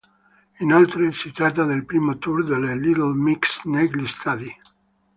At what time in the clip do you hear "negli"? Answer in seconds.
3.65-4.07